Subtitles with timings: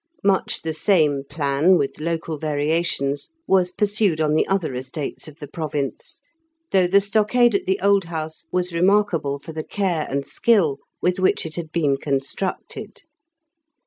[0.23, 5.45] Much the same plan, with local variations, was pursued on the other estates of the
[5.47, 6.21] province,
[6.71, 11.19] though the stockade at the Old House was remarkable for the care and skill with
[11.19, 13.03] which it had been constructed.